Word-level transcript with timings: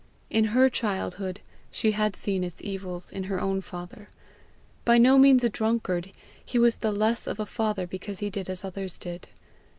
In 0.31 0.45
her 0.45 0.67
childhood 0.67 1.41
she 1.69 1.91
had 1.91 2.15
seen 2.15 2.43
its 2.43 2.59
evils 2.63 3.11
in 3.11 3.25
her 3.25 3.39
own 3.39 3.61
father: 3.61 4.09
by 4.83 4.97
no 4.97 5.19
means 5.19 5.43
a 5.43 5.47
drunkard, 5.49 6.11
he 6.43 6.57
was 6.57 6.77
the 6.77 6.91
less 6.91 7.27
of 7.27 7.39
a 7.39 7.45
father 7.45 7.85
because 7.85 8.17
he 8.17 8.31
did 8.31 8.49
as 8.49 8.63
others 8.63 8.97
did. 8.97 9.27